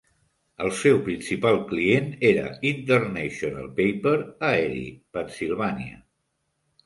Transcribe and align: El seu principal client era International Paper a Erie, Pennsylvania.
El 0.67 0.71
seu 0.77 0.95
principal 1.09 1.57
client 1.71 2.07
era 2.29 2.45
International 2.69 3.69
Paper 3.81 4.15
a 4.49 4.51
Erie, 4.65 4.89
Pennsylvania. 5.19 6.01